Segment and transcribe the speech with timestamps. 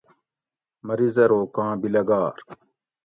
[0.87, 2.35] مریض ارو کاں بیلگار